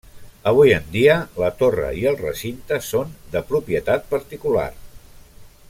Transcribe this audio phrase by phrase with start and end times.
[0.51, 4.69] Avui en dia la torre i el recinte són de propietat particular.